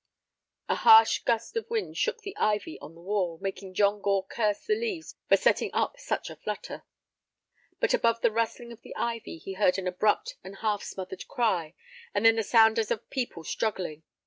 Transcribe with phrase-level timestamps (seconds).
[0.67, 4.65] A harsh gust of wind shook the ivy on the wall, making John Gore curse
[4.65, 6.81] the leaves for setting up such a flutter.
[7.79, 11.75] But above the rustling of the ivy he heard an abrupt and half smothered cry,
[12.15, 14.01] and then the sound as of people struggling.